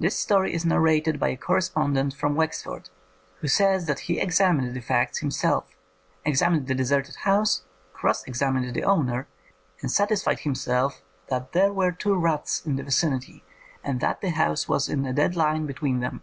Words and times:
This 0.00 0.18
story 0.18 0.52
is 0.54 0.64
narrated 0.64 1.20
by 1.20 1.28
a 1.28 1.36
correspondent 1.36 2.14
from 2.14 2.34
Wexford, 2.34 2.90
who 3.38 3.46
says 3.46 3.86
that 3.86 4.00
he 4.10 4.18
examined 4.18 4.74
the 4.74 4.80
facts 4.80 5.18
himself, 5.18 5.76
examined 6.24 6.66
the 6.66 6.74
deserted 6.74 7.14
house, 7.14 7.62
cross 7.92 8.24
examined 8.24 8.74
the 8.74 8.82
owner, 8.82 9.28
and 9.80 9.88
satisfied 9.88 10.40
himself 10.40 11.00
that 11.28 11.52
there 11.52 11.72
were 11.72 11.92
two 11.92 12.16
raths 12.16 12.66
in 12.66 12.74
the 12.74 12.82
vicinity, 12.82 13.44
and 13.84 14.00
that 14.00 14.20
the 14.20 14.30
house 14.30 14.68
was 14.68 14.88
in 14.88 15.06
a 15.06 15.12
dead 15.12 15.36
line 15.36 15.64
between 15.64 16.00
them. 16.00 16.22